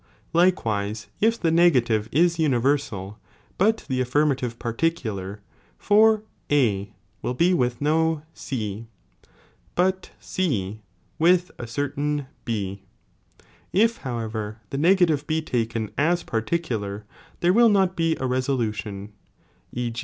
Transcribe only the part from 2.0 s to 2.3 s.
ia